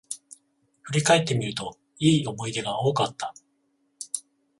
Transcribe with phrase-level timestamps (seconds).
[0.81, 3.35] 振り返ってみると、良い思い出が多かった